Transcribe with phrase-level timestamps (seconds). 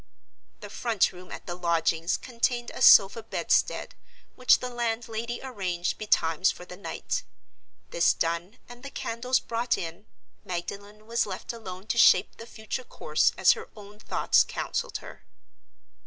[0.61, 3.93] The front room at the lodgings contained a sofa bedstead
[4.35, 7.21] which the landlady arranged betimes for the night.
[7.91, 10.07] This done, and the candles brought in,
[10.43, 15.23] Magdalen was left alone to shape the future course as her own thoughts counseled her.